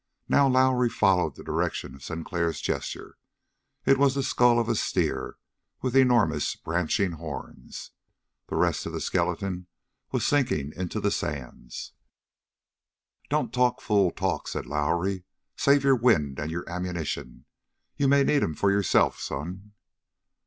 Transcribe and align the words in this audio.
Now 0.27 0.47
Lowrie 0.47 0.89
followed 0.89 1.35
the 1.35 1.43
direction 1.43 1.93
of 1.93 2.03
Sinclair's 2.03 2.59
gesture. 2.59 3.19
It 3.85 3.99
was 3.99 4.15
the 4.15 4.23
skull 4.23 4.57
of 4.57 4.67
a 4.67 4.73
steer, 4.73 5.37
with 5.83 5.95
enormous 5.95 6.55
branching 6.55 7.11
horns. 7.11 7.91
The 8.47 8.55
rest 8.55 8.87
of 8.87 8.93
the 8.93 8.99
skeleton 8.99 9.67
was 10.11 10.25
sinking 10.25 10.73
into 10.75 10.99
the 10.99 11.11
sands. 11.11 11.93
"Don't 13.29 13.53
talk 13.53 13.79
fool 13.79 14.09
talk," 14.09 14.47
said 14.47 14.65
Lowrie. 14.65 15.23
"Save 15.55 15.83
your 15.83 15.95
wind 15.97 16.39
and 16.39 16.49
your 16.49 16.67
ammunition. 16.67 17.45
You 17.95 18.07
may 18.07 18.23
need 18.23 18.41
'em 18.41 18.55
for 18.55 18.71
yourself, 18.71 19.19
son!" 19.19 19.73